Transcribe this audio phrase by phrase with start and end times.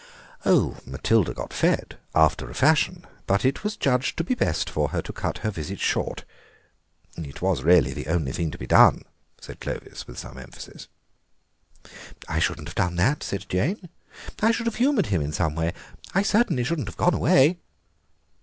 [0.45, 4.87] "Oh, Matilda got fed, after a fashion, but it was judged to be best for
[4.87, 6.23] her to cut her visit short.
[7.15, 9.03] It was really the only thing to be done,"
[9.39, 10.87] said Clovis with some emphasis.
[12.27, 13.89] "I shouldn't have done that," said Jane,
[14.41, 15.71] "I should have humoured him in some way.
[16.15, 17.59] I certainly shouldn't have gone away."